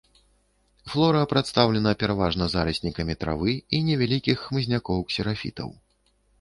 [0.93, 5.69] Флора прадстаўлена пераважна зараснікамі травы і невялікіх хмызнякоў-ксерафітаў.